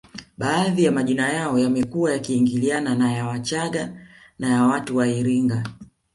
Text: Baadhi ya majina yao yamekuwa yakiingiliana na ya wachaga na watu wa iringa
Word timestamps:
Baadhi 0.37 0.83
ya 0.83 0.91
majina 0.91 1.33
yao 1.33 1.59
yamekuwa 1.59 2.11
yakiingiliana 2.11 2.95
na 2.95 3.11
ya 3.13 3.25
wachaga 3.27 4.07
na 4.39 4.67
watu 4.67 4.97
wa 4.97 5.07
iringa 5.07 5.63